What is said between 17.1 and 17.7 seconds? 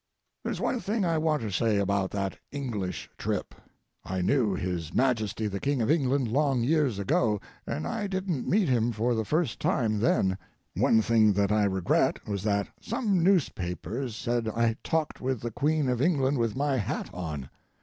on.